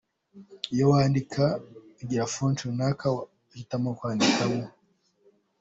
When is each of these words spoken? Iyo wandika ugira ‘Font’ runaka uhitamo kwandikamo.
Iyo 0.73 0.85
wandika 0.91 1.43
ugira 2.01 2.25
‘Font’ 2.33 2.57
runaka 2.65 3.05
uhitamo 3.51 3.89
kwandikamo. 3.97 4.63